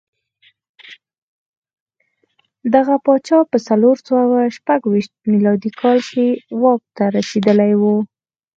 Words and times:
دغه 2.73 2.95
پاچا 3.05 3.39
په 3.51 3.57
څلور 3.67 3.95
سوه 4.07 4.37
شپږ 4.57 4.81
ویشت 4.87 5.13
میلادي 5.31 5.71
کال 5.81 5.99
کې 6.11 6.27
واک 6.61 6.81
ته 6.97 7.03
رسېدلی 7.17 7.73
و 7.77 7.83